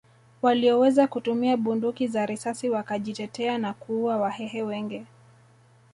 [0.41, 5.05] Walioweza kutumia bunduki za risasi wakajitetea na kuua Wahehe wengi